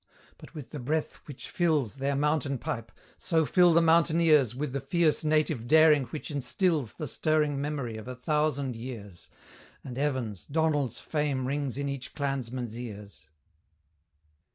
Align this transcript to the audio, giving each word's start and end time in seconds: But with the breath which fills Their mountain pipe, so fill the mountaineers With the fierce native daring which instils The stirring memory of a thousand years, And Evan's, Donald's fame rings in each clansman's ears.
But 0.39 0.55
with 0.55 0.71
the 0.71 0.79
breath 0.79 1.17
which 1.27 1.51
fills 1.51 1.97
Their 1.97 2.15
mountain 2.15 2.57
pipe, 2.57 2.91
so 3.19 3.45
fill 3.45 3.71
the 3.71 3.83
mountaineers 3.83 4.55
With 4.55 4.73
the 4.73 4.81
fierce 4.81 5.23
native 5.23 5.67
daring 5.67 6.05
which 6.05 6.31
instils 6.31 6.95
The 6.95 7.07
stirring 7.07 7.61
memory 7.61 7.97
of 7.97 8.07
a 8.07 8.15
thousand 8.15 8.75
years, 8.75 9.29
And 9.83 9.99
Evan's, 9.99 10.43
Donald's 10.47 10.99
fame 10.99 11.45
rings 11.45 11.77
in 11.77 11.87
each 11.87 12.15
clansman's 12.15 12.75
ears. 12.75 13.27